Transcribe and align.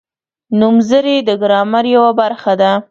نومځري 0.59 1.17
د 1.27 1.29
ګرامر 1.41 1.85
یوه 1.95 2.11
برخه 2.19 2.53
ده. 2.61 2.71